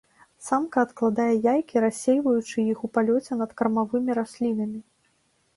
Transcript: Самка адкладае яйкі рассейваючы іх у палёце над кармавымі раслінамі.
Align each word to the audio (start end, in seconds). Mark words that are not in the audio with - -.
Самка 0.45 0.79
адкладае 0.85 1.27
яйкі 1.53 1.83
рассейваючы 1.85 2.57
іх 2.71 2.77
у 2.87 2.89
палёце 2.97 3.31
над 3.43 3.51
кармавымі 3.63 4.11
раслінамі. 4.23 4.79